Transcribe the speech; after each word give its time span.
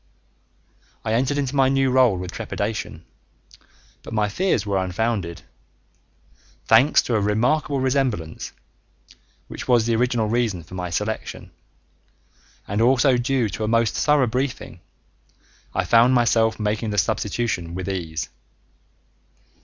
I 1.05 1.13
entered 1.13 1.37
into 1.37 1.55
my 1.55 1.69
new 1.69 1.91
role 1.91 2.17
with 2.17 2.31
trepidation, 2.31 3.05
but 4.01 4.15
my 4.15 4.29
fears 4.29 4.65
were 4.65 4.79
unfounded. 4.83 5.43
Thanks 6.65 7.03
to 7.03 7.13
a 7.15 7.21
remarkable 7.21 7.79
resemblance 7.79 8.51
(which 9.47 9.67
was 9.67 9.85
the 9.85 9.95
original 9.95 10.27
reason 10.27 10.63
for 10.63 10.73
my 10.73 10.89
selection) 10.89 11.51
and 12.67 12.81
also 12.81 13.15
due 13.15 13.47
to 13.49 13.63
a 13.63 13.67
most 13.67 13.93
thorough 13.95 14.25
briefing, 14.25 14.79
I 15.71 15.85
found 15.85 16.15
myself 16.15 16.59
making 16.59 16.89
the 16.89 16.97
substitution 16.97 17.75
with 17.75 17.87
ease. 17.87 18.27